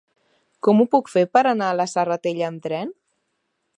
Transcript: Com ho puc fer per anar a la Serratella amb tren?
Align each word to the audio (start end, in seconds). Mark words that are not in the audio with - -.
Com 0.67 0.79
ho 0.79 0.87
puc 0.95 1.11
fer 1.15 1.23
per 1.37 1.43
anar 1.49 1.67
a 1.73 1.77
la 1.81 1.87
Serratella 1.93 2.49
amb 2.49 2.65
tren? 2.65 2.95